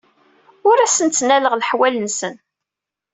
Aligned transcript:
Ur 0.69 0.77
asen-ttnaleɣ 0.79 1.53
leḥwal-nsen. 1.55 2.35